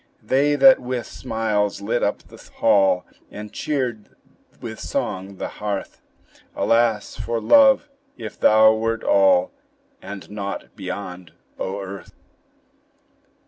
They 0.23 0.55
that 0.55 0.79
with 0.79 1.05
smiles 1.05 1.79
lit 1.79 2.01
up 2.01 2.23
the 2.23 2.49
hall, 2.55 3.05
And 3.29 3.53
cheered 3.53 4.09
with 4.59 4.79
song 4.79 5.35
the 5.35 5.47
hearth; 5.61 6.01
Alas 6.55 7.15
for 7.17 7.39
love! 7.39 7.87
if 8.17 8.39
thou 8.39 8.73
wert 8.73 9.03
all, 9.03 9.51
And 10.01 10.27
naught 10.31 10.75
beyond, 10.75 11.33
O 11.59 11.79
earth! 11.81 12.15